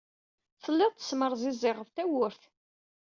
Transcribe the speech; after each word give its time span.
Tellid 0.63 0.93
tesmerziziɣed 0.93 1.87
tawwurt. 1.95 2.41